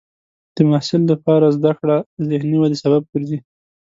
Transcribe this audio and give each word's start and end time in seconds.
د 0.55 0.57
محصل 0.69 1.01
لپاره 1.11 1.53
زده 1.57 1.71
کړه 1.79 1.97
د 2.01 2.19
ذهني 2.29 2.57
ودې 2.59 2.77
سبب 2.83 3.01
ګرځي. 3.11 3.39